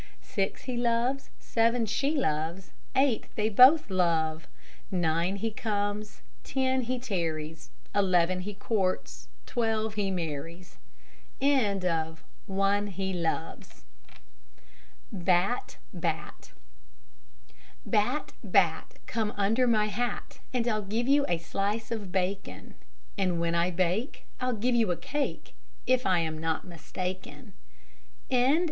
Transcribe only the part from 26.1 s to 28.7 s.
am not mistaken. HARK!